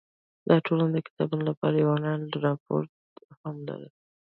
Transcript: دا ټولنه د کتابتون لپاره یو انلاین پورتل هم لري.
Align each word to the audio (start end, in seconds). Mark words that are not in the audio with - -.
دا 0.49 0.55
ټولنه 0.65 0.89
د 0.93 0.97
کتابتون 1.07 1.41
لپاره 1.49 1.75
یو 1.77 1.89
انلاین 1.95 2.53
پورتل 2.65 3.25
هم 3.43 3.55
لري. 3.67 3.89